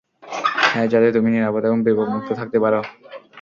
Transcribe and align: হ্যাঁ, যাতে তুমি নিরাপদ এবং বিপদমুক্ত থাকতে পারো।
হ্যাঁ, 0.71 0.87
যাতে 0.87 1.09
তুমি 1.11 1.29
নিরাপদ 1.31 1.63
এবং 1.65 1.79
বিপদমুক্ত 1.83 2.29
থাকতে 2.39 2.57
পারো। 2.59 2.79